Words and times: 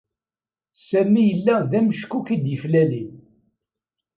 Sami 0.87 1.21
yella 1.29 1.55
d 1.69 1.71
ameckuk 1.79 2.27
i 2.35 2.37
d-yeflalin. 2.43 3.11